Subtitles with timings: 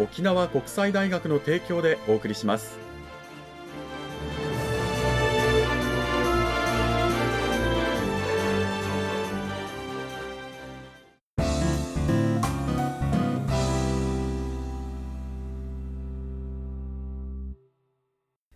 [0.00, 2.78] 沖縄国際大学の提供でお送りします。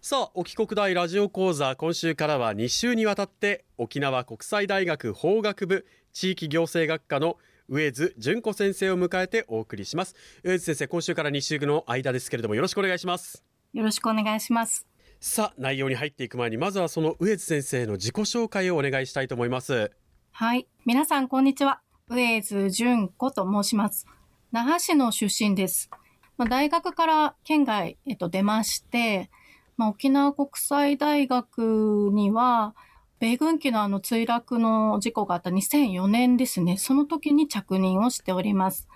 [0.00, 7.38] さあ沖国大ラジオ講座今週からは2週にわたって沖縄国際大学法学部地域行政学科の
[7.72, 10.14] 上津純子先生を迎えてお送りします。
[10.44, 13.42] 上津先生今週から2週の間ですけれどもよろしくお願いします。
[13.72, 14.86] よろしくお願いします。
[15.20, 19.90] さあ内容に入っていく前にまずはその上津先生の自己紹介をお願いしたいと思います。
[20.32, 20.68] はい。
[20.84, 21.80] 皆さんこんにちは。
[22.08, 24.06] 上津純子と申します。
[24.50, 25.88] 那覇市の出身です。
[26.36, 29.30] まあ、大学から県外、えっと、出まして、
[29.78, 32.74] まあ、沖縄国際大学には、
[33.22, 36.76] 米軍機のあの墜落の事故があった2004年ですね。
[36.76, 38.88] その時に着任をしております。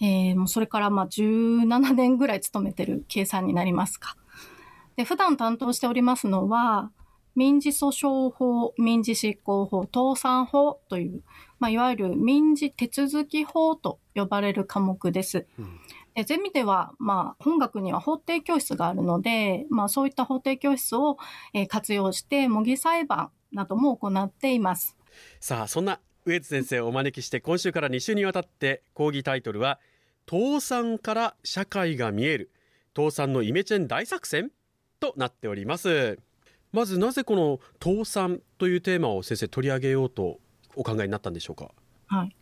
[0.00, 4.16] えー、もうそれからまあ17年ぐらい勤めてる計算になりますか。
[4.94, 6.92] で、普段担当しておりますのは、
[7.34, 11.24] 民事訴訟法、民事執行法、倒産法という、
[11.58, 15.48] まあ、いわゆる民事手続き法と呼ばれる科目です。
[15.58, 15.80] うん
[16.14, 21.16] でゼミでは、まあ、本学には法廷教室があるので、まあ、そういった法廷教室を、
[21.54, 24.96] えー、活用して、模擬裁判なども行っています。
[25.40, 29.78] さあ、そんな上津先生をお招きして、今週から2週にわたって講義タイトルは、
[30.28, 32.50] 倒産から社会が見える、
[32.96, 34.50] 倒産のイメチェン大作戦
[35.00, 36.18] となっております。
[36.72, 40.38] まず、なぜこの倒産というテーマを先生取り上げようと
[40.76, 41.72] お考えになったんでしょうか？
[42.06, 42.36] はい。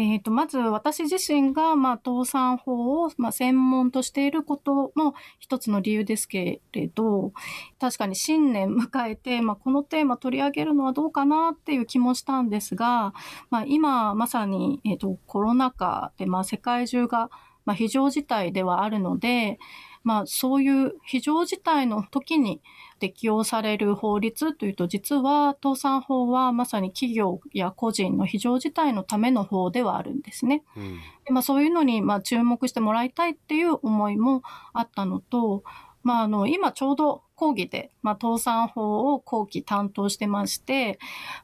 [0.00, 7.32] えっ、ー、と、まず私自身が、まあ、倒産法を、まあ、専門としていることも一つの理由ですけれど、
[7.80, 13.12] 確かに新年迎えて、まあ、このテーマ取り上げるのはどうかなっていう気もしたんですが、
[13.50, 17.28] まあ、今まさに、えっ、ー、と、コロナ禍で、まあ、世界中が、
[17.64, 19.58] まあ、非常事態ではあるので、
[20.04, 22.60] まあ、そういう非常事態の時に
[22.98, 30.62] 適用される法律というと、実は倒産法はまさに企業や個人の非常事態のための法ではあるんですね。
[30.76, 34.42] うん、まあ、そういうのにまあ注目してもらいたいっていう思いも
[34.72, 35.62] あったのと、
[36.02, 40.98] まあ、あの、今ちょうど講義で、まあ、倒産法を後期担当してまして、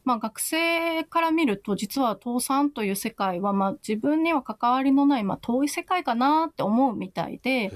[0.05, 7.73] まあ、学生から見ると、実は倒産という世界は、まあ、自分には関わりのない、まあ、遠い世界かなって思うみたいで、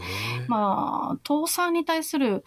[0.49, 2.45] まあ、倒産に対する、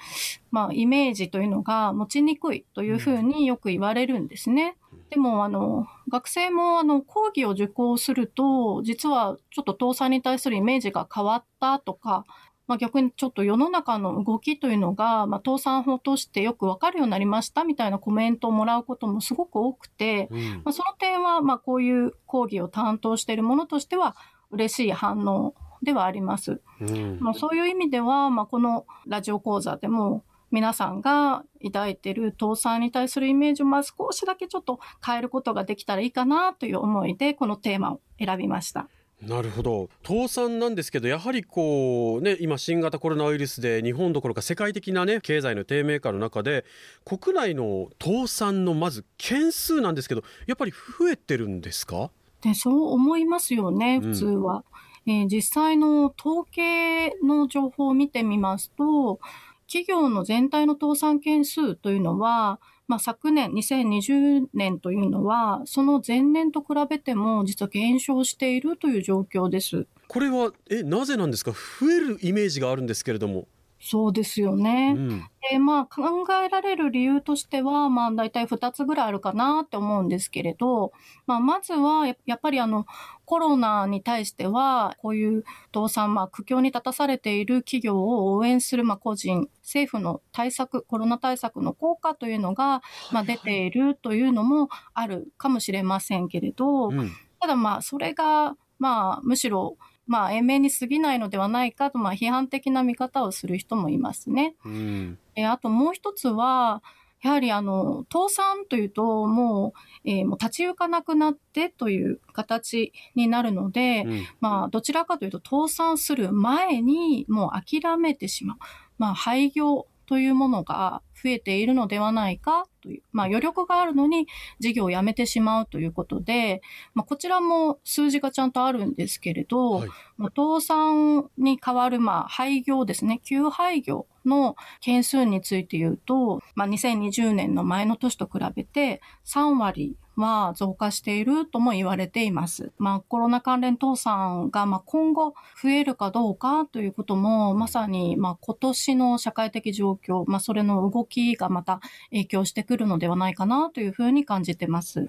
[0.52, 4.76] まあ、イメージというのが持ちにくいというふうによく言われるんですね。
[5.10, 12.26] でも、あの、学生も、あの、講義を受講すると、実はちょっと倒産に対するイメージが変わったとか、
[12.72, 24.16] まあ、逆にちょっと世の中の動きというのが、まあ、倒産法としてよくわかるようになりましたみたいなコメントをもらうこともすごく多くて、うん、まあ、その点は、まあ、こういう講義を担当しているものとしては
[24.52, 26.62] 嬉しい反応ではあります。
[26.80, 38.88] うん、まあ、そういう意味では、まあ、このラジオ講座でも皆さんが抱いている倒産に対するイメージをまあ少しだけちょっと変えることができたらいいかなという思いでこのテーマを選びました。
[39.22, 39.90] なるほど。
[40.04, 46.66] 倒産なんですけどやはりこうね今新型コロナウイルスで日本どころか世界的なね経済の低迷下の中で
[47.06, 52.10] 国内の倒産のまず件数なんですけどやっぱり増えてるんですか？
[52.42, 54.64] でそう思いますよね普通は、
[55.06, 59.20] うん、えー、実際の統計の情報を見てみますと
[59.68, 69.88] 企業の全体の倒産件数というのはまあ、昨年、2020年というのは、その前年と比べても実は減少しているという状況です。
[70.08, 71.52] これは、え、なぜなんですか？
[71.52, 73.48] 増えるイメージがあるんですけれども。
[73.82, 74.94] そうですよね。
[74.96, 80.92] うんで、まあ、考えられる理由としては、まあ、大体2つぐらいあるかなって思うんですけれど、
[81.26, 82.86] まあ、まずは、ややっぱりあの、
[83.26, 85.44] コロナに対しては、こういう
[85.74, 97.12] 倒産、まあ、苦境に立たされている企業を応援する、まあ、個人、政府の対策、コロナ対策の効果というのが、まあ、出ているというのもあるかもしれませんけれど、うん
[97.42, 99.76] ただまあ、それが、まあ、むしろ、
[100.12, 104.56] まあ、延命に過ぎないのではないかと、まあ、批判的な見方をする人もいますね。
[104.66, 106.84] うんえーあともう一つは、
[107.22, 109.74] やはりあの、倒産というと、も
[110.04, 118.58] う、えーもう立ち行かなくなってという形になるので、うんまあ、どちらかというと、倒産する前にもう諦めてしまう。
[118.98, 124.28] まあ、廃業というものが増えているのではないかという、まあ、余力があるのに
[124.60, 126.62] 事業をやめてしまうということで、
[126.94, 129.90] まあ、こちらも数字がちゃんとあるんですけれど、はい。
[130.18, 142.72] まあ倒産に代わる、まあ、廃業ですね、休廃業の件数について言うと、まあ、2020年の前の年と比べて3割は増加しているとも言われています。
[142.78, 151.82] まあ、コロナ関連倒産が、まあ、今後増えるかどうかということも、まさに、まあ、今年の社会的状況、まあ、それの動きがまた
[152.12, 155.08] 影響してくるのではないかなというふうに感じてます。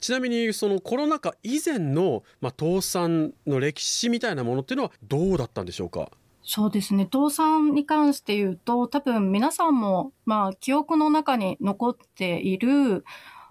[0.00, 6.10] ちなみにそのコロナ禍以前の、まあ、倒産の歴史みたいなものっていうのはどうだったんでしょうか？
[6.42, 7.04] そうですね。
[7.04, 13.04] 倒産に関して言うと、多分皆さんも、まあ、記憶の中に残っている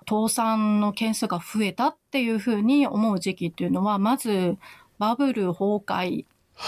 [0.09, 4.57] 倒産の件数が増えたっていうふうに思う時期っていうのは、まず、
[4.97, 6.25] バブル崩壊。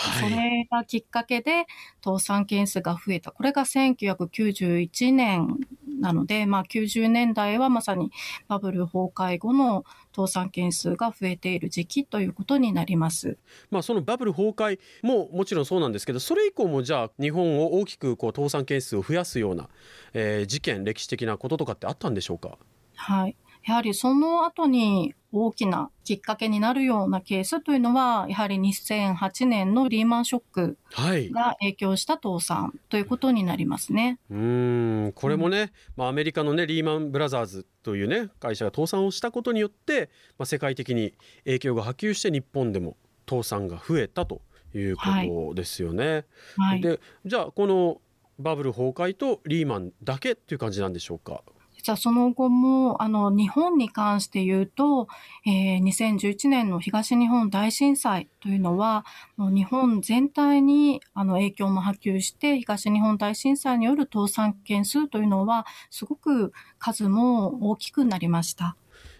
[0.09, 1.65] そはいれがきっかけで
[2.03, 3.31] 倒産件数が増えた。
[3.31, 5.59] これが1991年
[5.99, 8.11] なので、まあ90年代はまさに
[8.47, 9.83] バブル崩壊後の
[10.15, 13.37] 倒産件数が増えている時期ということになります。
[13.69, 19.69] まあ、そのバブル崩壊ももちろんそうなんですけどそれ以降もじゃあ日本を大きくこう倒産件数を増やすような、
[20.13, 22.57] えー事件歴史的なこととかってあったんでしょうか？
[23.01, 23.35] はい。
[23.65, 31.29] やはりその後に大きなきっかけになるようなケースというのは、やはり2008年のリーマンショックはい。
[31.31, 34.19] が影響した倒産ということになりますね。
[34.29, 41.13] うーんこれもね、まあ、アメリカのねリーマン・ブラザーズというね会社が倒産をしたことによって、まあ、世界的に
[41.45, 42.97] 影響が波及して日本でも
[43.29, 44.41] 倒産が増えたと
[44.75, 45.03] いうこ
[45.49, 46.25] とですよね。
[46.57, 46.81] はい。
[46.81, 48.01] でじゃあこの
[48.37, 51.41] バブル崩壊とリーマンだけっていう感じなんでしょうか？
[51.81, 55.07] 実はその後も、あの、日本に関して言うと、
[55.47, 59.03] えー2011年の東日本大震災というのは、
[59.35, 68.75] もう日本全体にあの影響も波及して、東日本大震災による倒産件数というのは、すごく数も大きくなりました。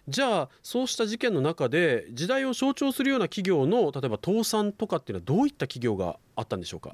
[0.07, 6.89] じゃあそうした事件の中で時代を象徴するような企業の例えば倒産とかっていうのはどういった企業があったんでしょうか？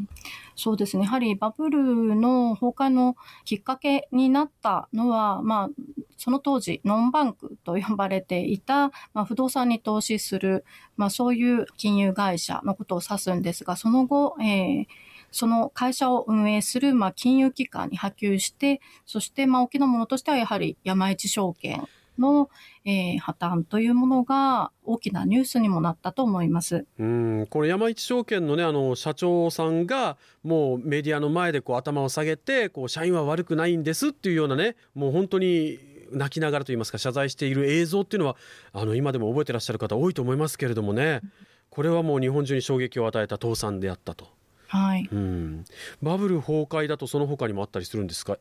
[0.55, 1.03] そうですね。
[1.03, 3.15] やはりバブルの崩壊の
[3.45, 5.69] きっかけになったのは、まあ、
[6.17, 10.65] その当時、ノンバンクと呼ばれていた、まあ、不動産に投資する、
[10.97, 14.85] まあ、そういう金融会社のことを指すんですが、その後、えー
[15.29, 21.85] その会社を運営する、まあ、金融機関に波及して、そして、まあ、大きなものとしては、やはり山一証券
[22.19, 22.49] の、
[22.85, 26.85] えー破綻というものが大きなニュースにもなったと思います。
[26.99, 35.79] うんこれ山一証券のねあの社長さんがもうメディアの前でこう頭を下げてこう社員は悪くないんですっていうようなねもう本当に
[36.11, 38.37] 泣きながらと言いますか謝罪している映像っていうのは
[38.71, 41.21] あの今でも覚えてらっしゃる方多いと思いますけれどもね
[41.69, 44.27] これはもう日本中に衝撃を与えた倒産であったと。
[44.69, 45.07] はい。
[45.11, 45.65] うん
[46.01, 48.37] バブル崩壊だとその他にもあったりするんですか？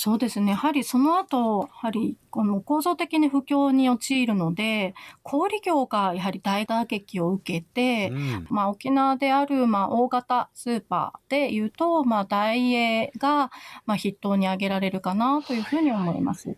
[0.00, 0.52] そうですね。
[0.52, 13.50] やはりその後、やはりこの構造的に不況に陥るので、小売業がやはり大打撃を受けて、うんまあ沖縄であるまあ大型スーパーで言うと、まあ大英が
[13.86, 16.56] まあ筆頭に挙げられるかなというふうに思います。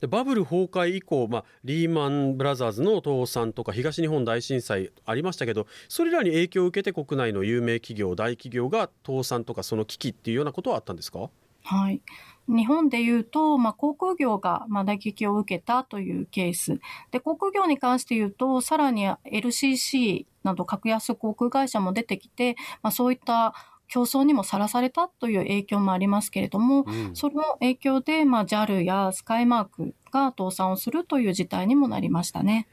[0.00, 11.28] でバブル崩壊以降、まあ、リーマン・ブラザーズの倒産とか東日本大震災ありましたけどそれらに影響を受けて国内の有名企業大企業が倒産とかその危機っていうようなことはあったんですか？
[11.68, 12.00] はい。
[12.48, 16.80] 日本で言うと、まあ、航空業がまあ打撃を受けたというケース。
[17.10, 23.54] で、航空業に関して言うと、さらに LCC など格安航空会社も出てきて、まあ、そういった
[23.86, 32.66] 競争にもさらされたという影響もありますけれども、うんその影響で、まあ、JAL やスカイマークが倒産をするという事態にもなりましたね。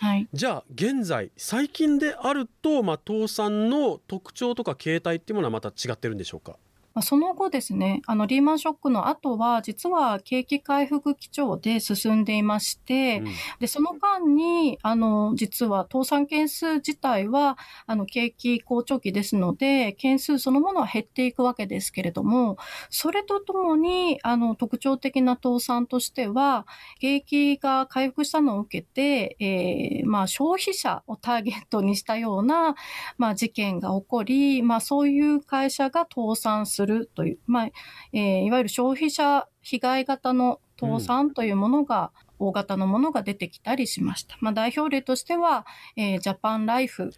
[0.00, 0.26] はい。
[0.32, 6.56] じゃあ現在最近であると、まあ、倒産の特徴とか形態っていうものはまた違ってるんでしょうか？
[6.98, 13.26] まあ、その後ですね、あの、リーマンショックの後は、実は景気回復基調で進んでいまして、うん、
[13.60, 22.58] で、その間に、あの、実は倒産件数自体は、あの、景気好調期ですので、件数そのものは減っていくわけですけれども、
[22.90, 26.66] それとともに、あの、特徴的な倒産としては、
[26.98, 32.74] 景気が回復したのを受けて、えー、まあ、消費者をターゲットにしたような、
[33.18, 37.68] まあ、事件が起こり、まあ、そういう会社が倒産するという、まあ、
[38.12, 44.36] えー、いわゆる消費者被害型の倒産というものが、大型のものが出てきたりしました。
[44.40, 45.66] まあ、代表例としては、
[45.96, 47.10] えー、ジャパンライフ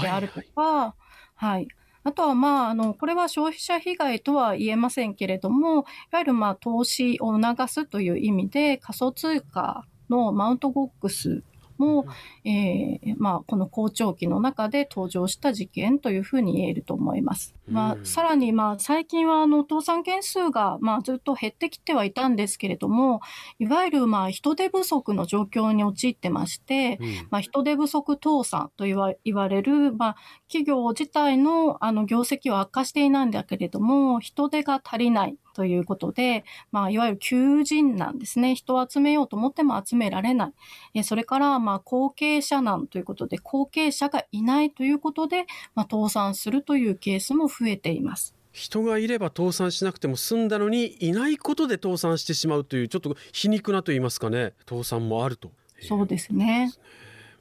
[0.00, 0.94] であるとか、は
[1.40, 1.68] い、はい、
[2.04, 5.82] あとは、まあ、あの、これは消費者被害とは言えませんけれども、い
[6.12, 11.42] わゆる、まあ、投資を促すという意味で、仮想通貨のマウントゴックス
[11.78, 12.06] も、
[12.44, 17.54] えー、まあ、この好調期の中で登場した事件というふうに言えると思います。
[17.68, 23.20] まあ、さらに、まあ、最近は、あの、倒産件数が、まあ、ずっと減ってきてはいたんですけれども、
[23.58, 30.16] いわゆる、まあ、人手不足の状況に陥ってまして、うん、まあ、人手不足倒産と言わ言われる、まあ、
[30.48, 35.36] 企業自体の、あの、業績は悪化していないんだけれども、人手が足りない。
[35.58, 38.54] ということで、まあ、いわゆる求人なんですね。
[38.54, 40.52] 人を集めようと思っても集められない。
[40.94, 48.36] えそれから、まあ、後継者難ということで、後継者がいないということで、まあ、倒産するというケースも増えています。
[48.52, 55.50] 人がいれば倒産しなくても済んだのにいないことで倒産してしまうというちょっと皮肉なと言いますかね倒産もあると。
[55.80, 56.70] そうですね。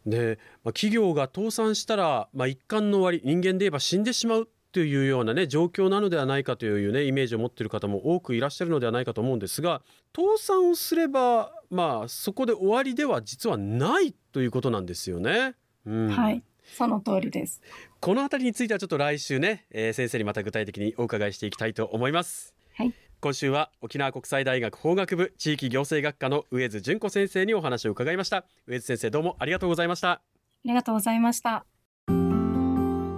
[0.07, 9.81] で、まあ、企業が倒産したら、まあ、一貫の終わり人間で言えば死んでしまうというようなね状況なのではないかというねイメージを持っている方も多くいらっしゃるのではないかと思うんですが
[10.15, 15.55] 倒産をすればまあそこで終わりでは実はないということなんですよね。
[15.87, 16.43] うん、はい。
[16.75, 17.59] その通りです。
[18.01, 22.53] このあたりについてはちょっと来週ね、えー、先生にまた具体的にお伺いしていきたいと思います。
[22.75, 22.93] はい。
[23.19, 28.45] 今週は沖縄国際大学法学部地域行政学科の上津純子先生にお話を伺いました。
[28.67, 30.11] 上津先生どうもありがとうございました。
[30.11, 30.21] あ
[30.65, 31.65] りがとうございました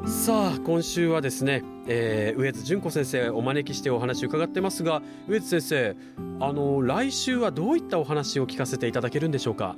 [0.09, 5.95] さあ今週はですね、えー、上津純子先生お招きしてお話を伺ってますが上津先生
[6.39, 9.75] あの来週はどういったお話を聞かせていただけるんでしょうか？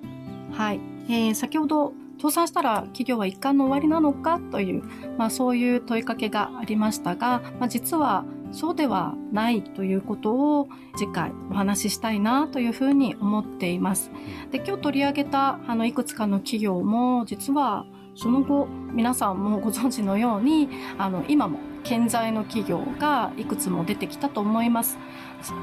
[0.53, 4.83] はい、えー、先ほど倒産したら企業は一貫の終わりなのかという、
[5.17, 8.23] まあ、そういう問いかけがありましたが、まあ、実は
[8.53, 14.11] そうではないということを次回お話ししたいなというふうに思っています。
[14.51, 24.97] で今日取り上げたあのいくつかの企業も実はその後皆さんもご存知のようにあの今も健在の企業がいくつも出てきたと思います。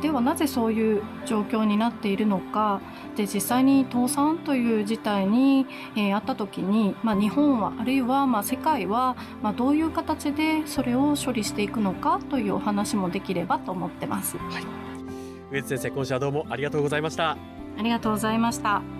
[0.03, 2.81] ではなぜそういう状況になっているのか
[3.17, 14.37] で実際に倒産という事態に、えー、あった時に、まあ、日本はあるいはまあ世界は、まあ、どういう形でそれを処理していくのかというお話もできればと思ってます。
[14.37, 14.65] はい、
[15.53, 17.37] 上津先生今週はどうもありがとうございました。
[17.79, 18.98] ありがとうございました。